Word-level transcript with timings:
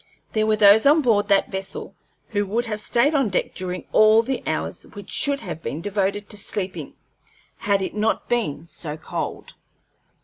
There 0.33 0.47
were 0.47 0.55
those 0.55 0.87
on 0.87 1.03
board 1.03 1.27
that 1.27 1.51
vessel 1.51 1.93
who 2.29 2.43
would 2.47 2.65
have 2.65 2.79
stayed 2.79 3.13
on 3.13 3.29
deck 3.29 3.53
during 3.53 3.85
all 3.91 4.23
the 4.23 4.41
hours 4.47 4.87
which 4.93 5.11
should 5.11 5.41
have 5.41 5.61
been 5.61 5.79
devoted 5.79 6.27
to 6.29 6.37
sleeping, 6.37 6.95
had 7.57 7.83
it 7.83 7.93
not 7.93 8.27
been 8.27 8.65
so 8.65 8.97
cold. 8.97 9.53